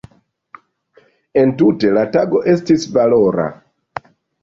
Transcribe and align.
Entute 1.43 1.93
la 1.99 2.07
tago 2.19 2.43
estis 2.57 2.91
valora. 2.99 3.51